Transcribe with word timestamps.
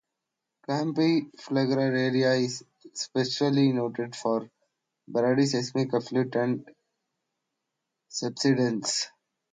Campi 0.65 1.29
Flegrei 1.41 1.83
area 1.95 2.33
is 2.33 2.63
especially 2.91 3.71
noted 3.71 4.15
for 4.15 4.49
bradyseismic 5.07 5.93
uplift 5.93 6.35
and 6.37 6.67
subsidence. 8.07 9.05